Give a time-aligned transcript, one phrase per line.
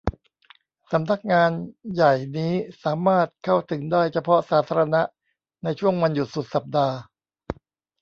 [0.91, 1.51] สำนักงาน
[1.93, 2.53] ใหญ่นี้
[2.83, 5.01] สามารถเข้าถึงได้เฉพาะสาธารณะ
[5.63, 6.95] ในช่วงวันหยุดสุดสัปดาห์